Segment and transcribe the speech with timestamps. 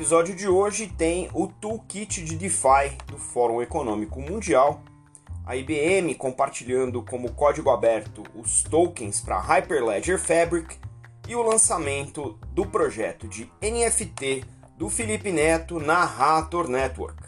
[0.00, 4.82] episódio de hoje tem o Toolkit de DeFi do Fórum Econômico Mundial,
[5.44, 10.78] a IBM compartilhando como código aberto os tokens para Hyperledger Fabric
[11.28, 14.42] e o lançamento do projeto de NFT
[14.78, 17.22] do Felipe Neto na Rator Network.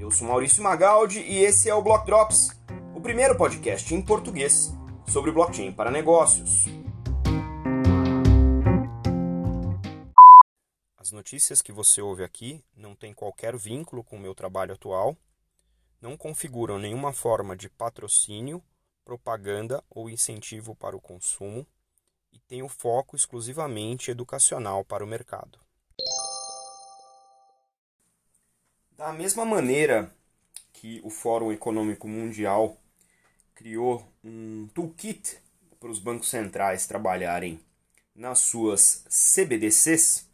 [0.00, 2.58] Eu sou Maurício Magaldi e esse é o Block Drops,
[2.94, 4.72] o primeiro podcast em português
[5.06, 6.64] sobre blockchain para negócios.
[11.02, 15.16] As notícias que você ouve aqui não têm qualquer vínculo com o meu trabalho atual,
[16.00, 18.62] não configuram nenhuma forma de patrocínio,
[19.04, 21.66] propaganda ou incentivo para o consumo
[22.32, 25.58] e têm o foco exclusivamente educacional para o mercado.
[28.92, 30.14] Da mesma maneira
[30.72, 32.76] que o Fórum Econômico Mundial
[33.56, 35.36] criou um toolkit
[35.80, 37.60] para os bancos centrais trabalharem
[38.14, 40.30] nas suas CBDCs,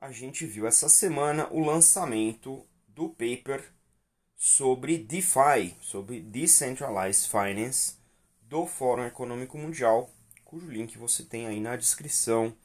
[0.00, 3.62] a gente viu essa semana o lançamento do paper
[4.34, 7.96] sobre DeFi, sobre Decentralized Finance,
[8.40, 10.10] do Fórum Econômico Mundial,
[10.42, 12.56] cujo link você tem aí na descrição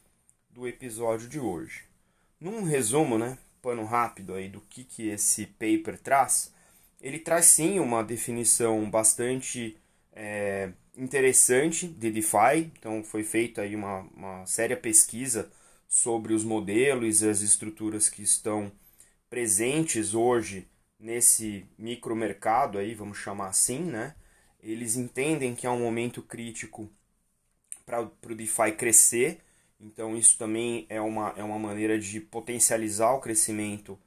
[0.49, 1.83] do episódio de hoje.
[2.39, 6.53] Num resumo, né, pano rápido aí do que, que esse paper traz,
[7.01, 9.77] ele traz sim uma definição bastante
[10.13, 15.51] é, interessante de DeFi, então foi feita aí uma, uma séria pesquisa
[15.95, 18.69] sobre os modelos e as estruturas que estão
[19.29, 20.67] presentes hoje
[20.99, 24.13] nesse micromercado aí, vamos chamar assim, né?
[24.61, 26.89] Eles entendem que é um momento crítico
[27.85, 29.39] para o DeFi crescer,
[29.79, 33.97] então isso também é uma, é uma maneira de potencializar o crescimento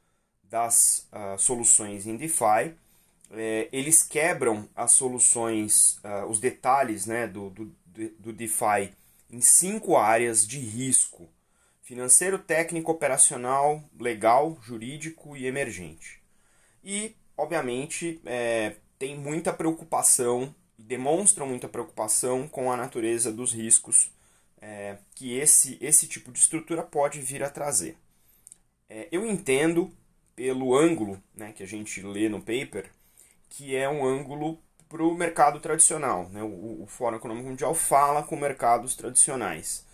[0.42, 2.74] das uh, soluções em DeFi.
[3.30, 7.74] É, eles quebram as soluções, uh, os detalhes né, do, do,
[8.18, 8.92] do DeFi
[9.30, 11.30] em cinco áreas de risco
[11.88, 16.20] financeiro, técnico, operacional, legal, jurídico e emergente.
[16.84, 24.12] E, obviamente, é, tem muita preocupação, demonstram muita preocupação com a natureza dos riscos
[24.60, 27.96] é, que esse, esse tipo de estrutura pode vir a trazer.
[28.86, 29.90] É, eu entendo,
[30.36, 32.90] pelo ângulo né, que a gente lê no paper,
[33.48, 34.60] que é um ângulo
[34.90, 36.28] para o mercado tradicional.
[36.28, 36.42] Né?
[36.42, 39.87] O, o Fórum Econômico Mundial fala com mercados tradicionais.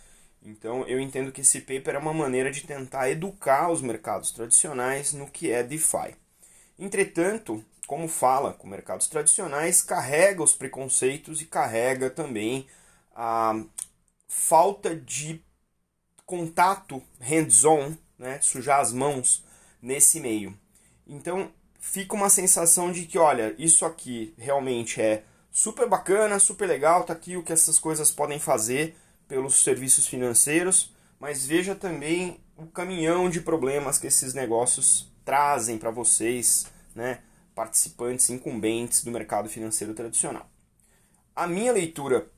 [0.45, 5.11] Então eu entendo que esse paper é uma maneira de tentar educar os mercados tradicionais
[5.11, 6.15] no que é DeFi.
[6.77, 12.67] Entretanto, como fala com mercados tradicionais, carrega os preconceitos e carrega também
[13.15, 13.59] a
[14.27, 15.41] falta de
[16.25, 19.43] contato hands-on, né, sujar as mãos
[19.81, 20.57] nesse meio.
[21.07, 27.03] Então fica uma sensação de que, olha, isso aqui realmente é super bacana, super legal,
[27.03, 28.95] tá aqui o que essas coisas podem fazer
[29.27, 35.91] pelos serviços financeiros, mas veja também o caminhão de problemas que esses negócios trazem para
[35.91, 37.21] vocês, né,
[37.53, 40.49] participantes incumbentes do mercado financeiro tradicional.
[41.35, 42.29] A minha leitura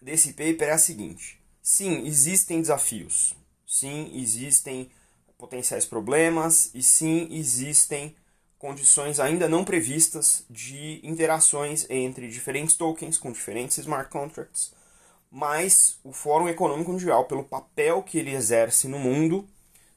[0.00, 3.34] desse paper é a seguinte: sim, existem desafios,
[3.66, 4.90] sim, existem
[5.38, 8.14] potenciais problemas e sim, existem
[8.58, 14.72] condições ainda não previstas de interações entre diferentes tokens com diferentes smart contracts
[15.34, 19.48] mas o Fórum Econômico Mundial, pelo papel que ele exerce no mundo,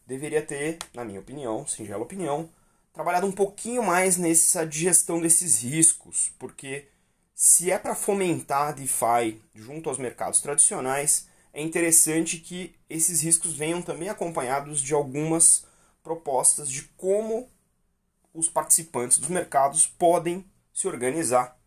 [0.08, 2.50] deveria ter, na minha opinião, singela opinião,
[2.94, 6.88] trabalhado um pouquinho mais nessa gestão desses riscos, porque
[7.36, 13.54] se é para fomentar a DeFi junto aos mercados tradicionais, é interessante que esses riscos
[13.54, 15.66] venham também acompanhados de algumas
[16.02, 17.50] propostas de como
[18.34, 21.60] os participantes dos mercados podem se organizar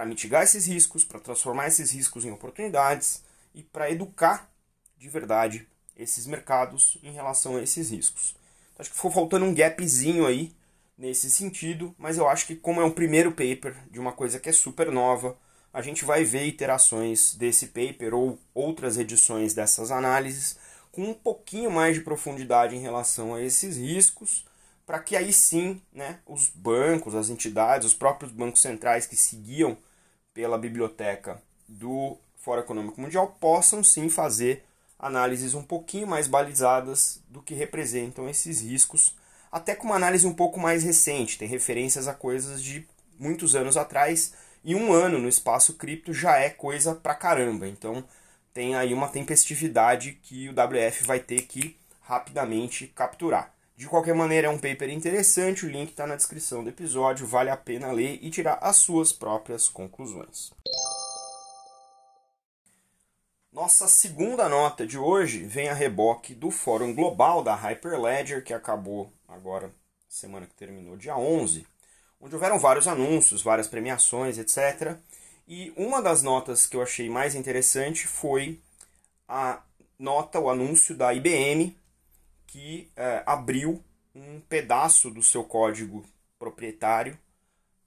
[0.00, 3.22] para mitigar esses riscos, para transformar esses riscos em oportunidades
[3.54, 4.50] e para educar
[4.96, 8.34] de verdade esses mercados em relação a esses riscos.
[8.72, 10.54] Então, acho que ficou faltando um gapzinho aí
[10.96, 14.48] nesse sentido, mas eu acho que como é um primeiro paper de uma coisa que
[14.48, 15.36] é super nova,
[15.70, 20.56] a gente vai ver iterações desse paper ou outras edições dessas análises
[20.90, 24.46] com um pouquinho mais de profundidade em relação a esses riscos,
[24.86, 29.76] para que aí sim né, os bancos, as entidades, os próprios bancos centrais que seguiam
[30.32, 34.64] pela biblioteca do Fórum Econômico Mundial possam sim fazer
[34.98, 39.16] análises um pouquinho mais balizadas do que representam esses riscos,
[39.50, 42.86] até com uma análise um pouco mais recente, tem referências a coisas de
[43.18, 48.04] muitos anos atrás, e um ano no espaço cripto já é coisa pra caramba, então
[48.52, 53.54] tem aí uma tempestividade que o WF vai ter que rapidamente capturar.
[53.80, 57.48] De qualquer maneira, é um paper interessante, o link está na descrição do episódio, vale
[57.48, 60.52] a pena ler e tirar as suas próprias conclusões.
[63.50, 69.10] Nossa segunda nota de hoje vem a reboque do Fórum Global da Hyperledger, que acabou
[69.26, 69.72] agora,
[70.06, 71.66] semana que terminou, dia 11,
[72.20, 74.98] onde houveram vários anúncios, várias premiações, etc.
[75.48, 78.60] E uma das notas que eu achei mais interessante foi
[79.26, 79.62] a
[79.98, 81.79] nota, o anúncio da IBM,
[82.50, 83.82] que é, abriu
[84.12, 86.04] um pedaço do seu código
[86.36, 87.16] proprietário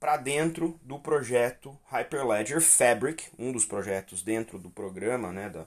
[0.00, 5.66] para dentro do projeto Hyperledger Fabric, um dos projetos dentro do programa né, da,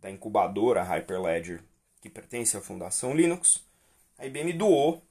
[0.00, 1.62] da incubadora Hyperledger
[2.02, 3.64] que pertence à Fundação Linux.
[4.18, 5.02] A IBM doou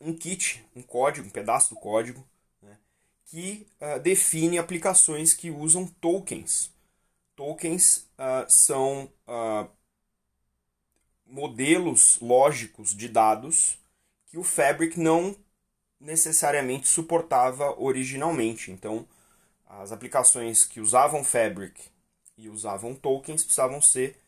[0.00, 2.26] um kit, um código, um pedaço do código,
[2.60, 2.76] né,
[3.24, 6.74] que uh, define aplicações que usam tokens.
[7.36, 9.70] Tokens uh, são uh,
[11.26, 13.78] modelos lógicos de dados
[14.26, 15.36] que o Fabric não
[16.00, 18.70] necessariamente suportava originalmente.
[18.70, 19.06] Então,
[19.66, 21.80] as aplicações que usavam Fabric
[22.36, 24.18] e usavam tokens precisavam ser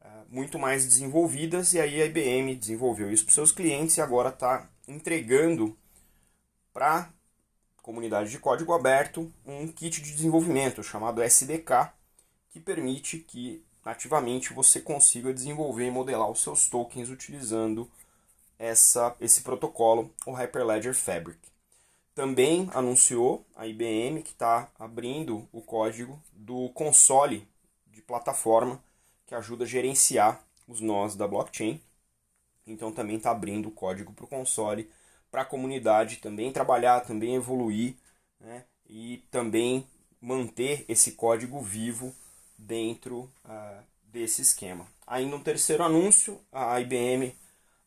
[0.00, 4.30] uh, muito mais desenvolvidas, e aí a IBM desenvolveu isso para seus clientes e agora
[4.30, 5.76] está entregando
[6.72, 7.10] para
[7.78, 11.92] a comunidade de código aberto um kit de desenvolvimento chamado SDK,
[12.50, 17.88] que permite que nativamente você consiga desenvolver e modelar os seus tokens utilizando
[18.58, 21.38] essa, esse protocolo, o Hyperledger Fabric.
[22.12, 27.46] Também anunciou a IBM que está abrindo o código do console
[27.86, 28.82] de plataforma
[29.24, 31.80] que ajuda a gerenciar os nós da blockchain.
[32.66, 34.90] Então também está abrindo o código para o console
[35.30, 37.94] para a comunidade também trabalhar, também evoluir
[38.40, 38.64] né?
[38.88, 39.86] e também
[40.20, 42.12] manter esse código vivo
[42.58, 44.86] dentro uh, desse esquema.
[45.06, 47.34] Ainda um terceiro anúncio, a IBM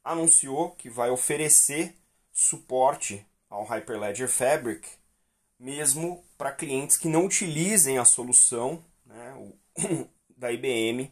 [0.04, 1.96] anunciou que vai oferecer
[2.32, 4.88] suporte ao Hyperledger Fabric,
[5.60, 10.08] mesmo para clientes que não utilizem a solução né, o,
[10.38, 11.12] da IBM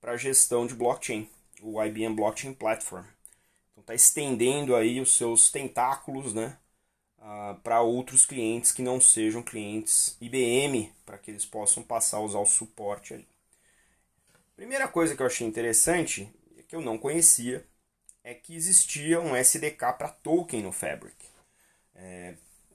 [0.00, 1.28] para gestão de blockchain,
[1.62, 3.04] o IBM Blockchain Platform.
[3.72, 6.58] Então está estendendo aí os seus tentáculos, né,
[7.20, 12.22] uh, para outros clientes que não sejam clientes IBM, para que eles possam passar a
[12.22, 13.28] usar o suporte ali.
[14.56, 16.28] Primeira coisa que eu achei interessante,
[16.68, 17.64] que eu não conhecia,
[18.22, 21.16] é que existia um SDK para token no Fabric.
[21.94, 22.34] É,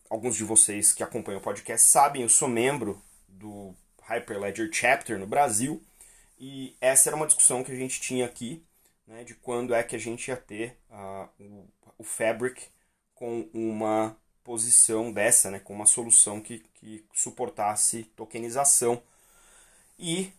[0.10, 5.28] alguns de vocês que acompanham o podcast sabem, eu sou membro do Hyperledger Chapter no
[5.28, 5.82] Brasil,
[6.40, 8.64] e essa era uma discussão que a gente tinha aqui,
[9.08, 11.68] né, de quando é que a gente ia ter uh, o,
[12.00, 12.68] o Fabric
[13.14, 19.02] com uma posição dessa, né, com uma solução que, que suportasse tokenização.
[19.98, 20.32] E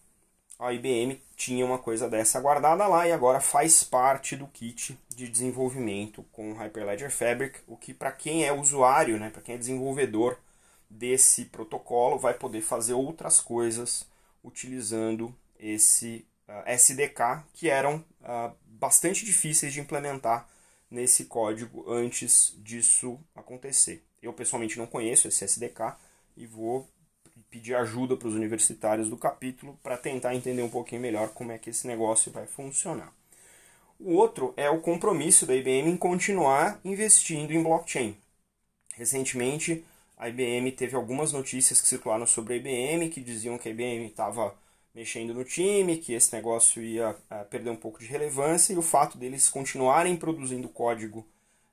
[0.58, 5.28] a IBM tinha uma coisa dessa guardada lá e agora faz parte do kit de
[5.28, 10.38] desenvolvimento com Hyperledger Fabric, o que para quem é usuário, né, para quem é desenvolvedor
[10.88, 14.06] desse protocolo, vai poder fazer outras coisas
[14.42, 20.48] utilizando esse uh, ah, SDK que eram uh, bastante difíceis de implementar
[20.90, 24.04] nesse código antes disso acontecer.
[24.22, 25.96] Eu pessoalmente não conheço esse SDK
[26.36, 26.88] e vou
[27.50, 31.58] pedir ajuda para os universitários do capítulo para tentar entender um pouquinho melhor como é
[31.58, 33.12] que esse negócio vai funcionar.
[33.98, 38.16] O outro é o compromisso da IBM em continuar investindo em blockchain.
[38.94, 39.84] Recentemente,
[40.16, 44.06] a IBM teve algumas notícias que circularam sobre a IBM que diziam que a IBM
[44.06, 44.54] estava
[44.96, 48.82] mexendo no time, que esse negócio ia uh, perder um pouco de relevância e o
[48.82, 51.28] fato deles continuarem produzindo código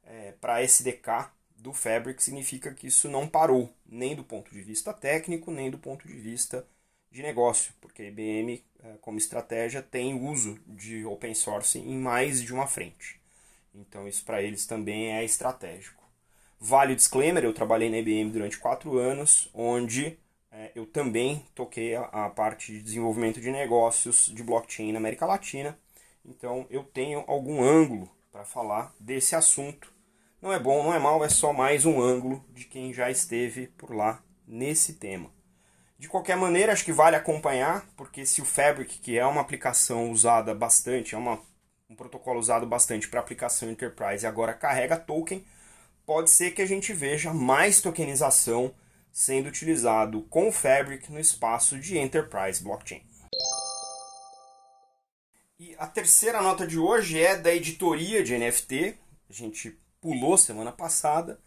[0.06, 4.92] é, para SDK do Fabric significa que isso não parou, nem do ponto de vista
[4.92, 6.68] técnico, nem do ponto de vista
[7.10, 12.42] de negócio, porque a IBM, é, como estratégia, tem uso de open source em mais
[12.42, 13.22] de uma frente.
[13.74, 16.04] Então, isso para eles também é estratégico.
[16.60, 20.18] Vale o disclaimer: eu trabalhei na IBM durante quatro anos, onde
[20.54, 25.26] é, eu também toquei a, a, parte de desenvolvimento de negócios de blockchain na América
[25.26, 25.78] Latina.
[26.24, 29.92] Então eu tenho algum ângulo para falar desse assunto.
[30.40, 33.68] Não é bom, não é mal, é só mais um ângulo de quem já esteve
[33.68, 35.32] por lá nesse tema.
[35.98, 40.12] De qualquer maneira, acho que vale acompanhar, porque se o Fabric, que é uma aplicação
[40.12, 41.42] usada bastante, é uma,
[41.90, 45.44] um protocolo usado bastante para aplicação enterprise agora carrega token,
[46.06, 48.74] pode ser que a gente veja mais tokenização
[49.14, 53.04] sendo utilizado com o Fabric no espaço de Enterprise Blockchain.
[55.60, 58.98] E a terceira nota de hoje é da editoria de NFT.
[59.30, 61.40] A gente pulou semana passada,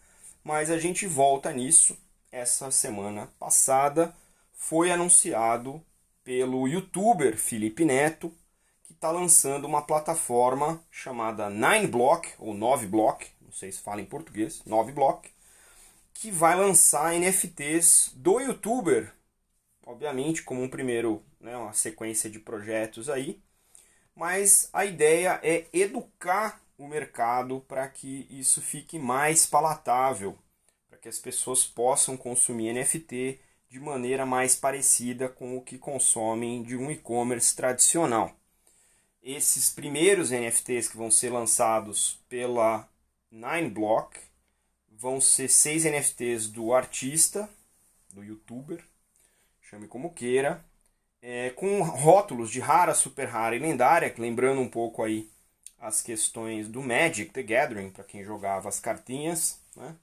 [0.44, 1.98] mas a gente volta nisso.
[2.30, 4.14] Essa semana passada
[4.52, 5.84] foi anunciado
[6.22, 8.32] pelo youtuber Felipe Neto
[8.84, 14.62] que está lançando uma plataforma chamada 9block ou 9block, não sei se fala em português,
[14.66, 15.28] 9block,
[16.18, 19.12] que vai lançar NFTs do youtuber
[19.86, 23.40] obviamente, como um primeiro, né, uma sequência de projetos aí,
[24.14, 30.36] mas a ideia é educar o mercado para que isso fique mais palatável,
[30.88, 36.62] para que as pessoas possam consumir NFT de maneira mais parecida com o que consomem
[36.62, 38.34] de um e-commerce tradicional.
[39.22, 42.88] Esses primeiros NFTs que vão ser lançados pela
[43.30, 44.18] Nineblock
[44.98, 47.48] vão ser seis NFTs do artista,
[48.12, 48.82] do youtuber,
[49.60, 50.64] chame como queira,
[51.20, 55.28] é, com rótulos de rara, super rara e lendária, lembrando um pouco aí
[55.78, 59.94] as questões do Magic the Gathering, para quem jogava as cartinhas, né?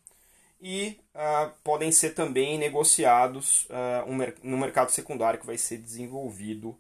[0.62, 4.18] e uh, podem ser também negociados uh, um,
[4.50, 6.78] no mercado secundário que vai ser desenvolvido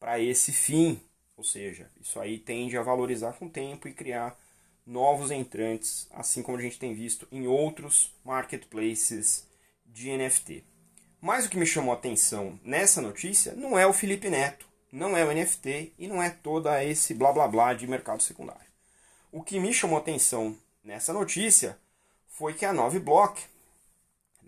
[0.00, 1.00] para esse fim.
[1.36, 4.38] Ou seja, isso aí tende a valorizar com o tempo e criar
[4.86, 9.46] novos entrantes, assim como a gente tem visto em outros marketplaces
[9.84, 10.64] de NFT.
[11.20, 15.16] Mas o que me chamou a atenção nessa notícia não é o Felipe Neto, não
[15.16, 18.70] é o NFT e não é toda esse blá blá blá de mercado secundário.
[19.32, 21.78] O que me chamou a atenção nessa notícia
[22.28, 23.40] foi que a 9block,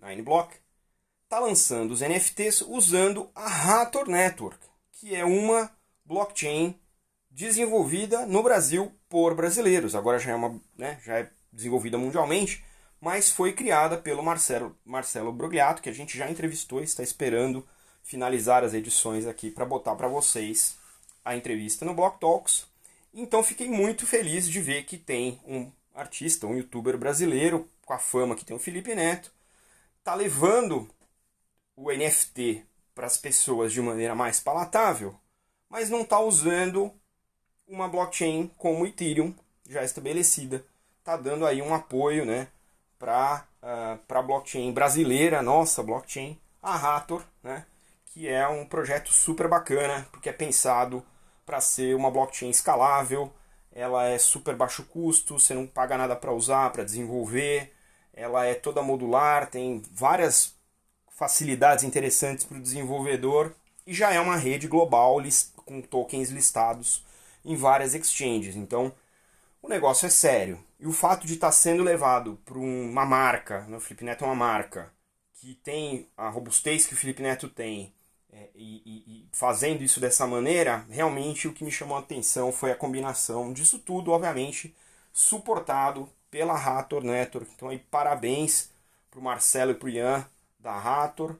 [0.01, 0.51] 9block,
[1.23, 4.57] está lançando os NFTs usando a Hathor Network,
[4.93, 5.69] que é uma
[6.05, 6.79] blockchain
[7.29, 9.95] desenvolvida no Brasil por brasileiros.
[9.95, 12.63] Agora já é, uma, né, já é desenvolvida mundialmente,
[12.99, 17.67] mas foi criada pelo Marcelo, Marcelo Brogliato, que a gente já entrevistou e está esperando
[18.03, 20.77] finalizar as edições aqui para botar para vocês
[21.23, 22.65] a entrevista no Block Talks.
[23.13, 27.99] Então fiquei muito feliz de ver que tem um artista, um youtuber brasileiro com a
[27.99, 29.31] fama que tem o Felipe Neto,
[30.03, 30.89] tá levando
[31.75, 35.15] o NFT para as pessoas de maneira mais palatável,
[35.69, 36.93] mas não está usando
[37.69, 39.33] uma blockchain como Ethereum
[39.69, 40.65] já estabelecida.
[40.97, 42.47] Está dando aí um apoio né,
[42.97, 47.65] para uh, a blockchain brasileira, nossa blockchain, a Hathor, né,
[48.07, 51.05] que é um projeto super bacana, porque é pensado
[51.45, 53.31] para ser uma blockchain escalável,
[53.71, 57.71] ela é super baixo custo, você não paga nada para usar, para desenvolver,
[58.13, 60.55] ela é toda modular, tem várias
[61.11, 63.53] facilidades interessantes para o desenvolvedor
[63.85, 65.17] e já é uma rede global
[65.65, 67.03] com tokens listados
[67.43, 68.55] em várias exchanges.
[68.55, 68.93] Então,
[69.61, 70.63] o negócio é sério.
[70.79, 73.77] E o fato de estar tá sendo levado para uma marca, né?
[73.77, 74.91] o Felipe Neto é uma marca,
[75.33, 77.93] que tem a robustez que o Felipe Neto tem,
[78.31, 82.71] é, e, e, fazendo isso dessa maneira, realmente o que me chamou a atenção foi
[82.71, 84.75] a combinação disso tudo, obviamente,
[85.11, 87.51] suportado pela Rator Network.
[87.55, 88.71] Então, aí, parabéns
[89.09, 90.29] para o Marcelo e para o Ian
[90.59, 91.35] da Rator,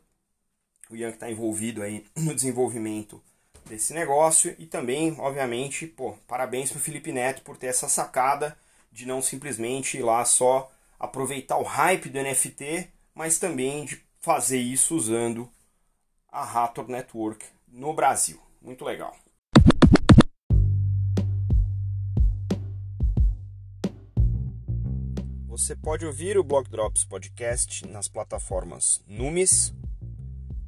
[0.90, 3.22] o Ian que está envolvido aí no desenvolvimento
[3.70, 8.58] desse negócio e também, obviamente, pô, parabéns para o Felipe Neto por ter essa sacada
[8.92, 14.58] de não simplesmente ir lá só aproveitar o hype do NFT, mas também de fazer
[14.58, 15.50] isso usando
[16.32, 18.42] a Raptor Network no Brasil.
[18.60, 19.16] Muito legal.
[25.48, 29.74] Você pode ouvir o Block Drops Podcast nas plataformas Numis,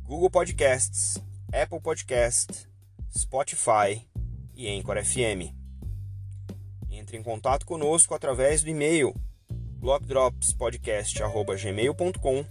[0.04, 1.18] Google Podcasts,
[1.52, 2.71] Apple Podcasts
[3.16, 4.08] Spotify
[4.56, 5.54] e Anchor FM.
[6.90, 9.14] Entre em contato conosco através do e-mail
[9.80, 12.46] blockdropspodcast@gmail.com,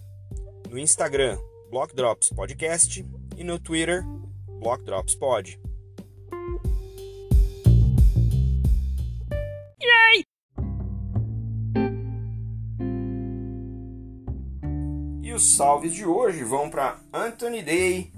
[0.69, 1.38] no Instagram
[1.71, 4.05] blockdropspodcast e no Twitter
[4.61, 5.59] blockdropspod.
[15.23, 18.12] E os salves de hoje vão para Anthony Day,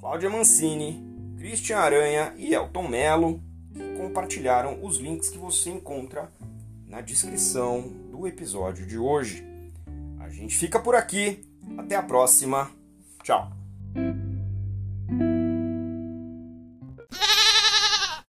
[0.00, 1.03] Cláudia Mancini,
[1.44, 3.38] Christian Aranha e Elton Melo,
[3.98, 6.32] compartilharam os links que você encontra
[6.88, 9.46] na descrição do episódio de hoje.
[10.20, 11.44] A gente fica por aqui.
[11.76, 12.70] Até a próxima.
[13.22, 13.63] Tchau.